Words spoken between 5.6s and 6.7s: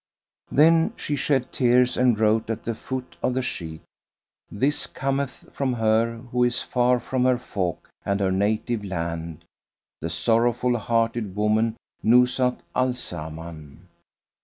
her who is